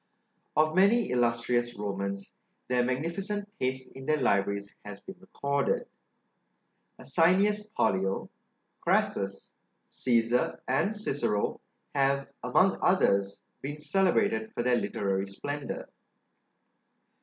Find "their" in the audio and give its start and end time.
2.67-2.83, 4.07-4.17, 14.63-14.77